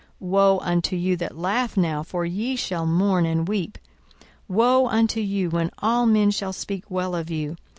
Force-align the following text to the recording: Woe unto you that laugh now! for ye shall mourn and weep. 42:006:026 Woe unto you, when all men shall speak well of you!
Woe 0.19 0.57
unto 0.63 0.95
you 0.95 1.15
that 1.17 1.37
laugh 1.37 1.77
now! 1.77 2.01
for 2.01 2.25
ye 2.25 2.55
shall 2.55 2.87
mourn 2.87 3.27
and 3.27 3.47
weep. 3.47 3.77
42:006:026 4.49 4.55
Woe 4.57 4.87
unto 4.87 5.19
you, 5.19 5.49
when 5.51 5.69
all 5.77 6.07
men 6.07 6.31
shall 6.31 6.53
speak 6.53 6.89
well 6.89 7.13
of 7.13 7.29
you! 7.29 7.55